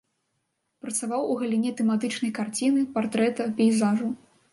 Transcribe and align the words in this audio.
Працаваў 0.85 1.21
у 1.33 1.35
галіне 1.41 1.73
тэматычнай 1.81 2.31
карціны, 2.39 2.87
партрэта, 2.97 3.47
пейзажу. 3.61 4.09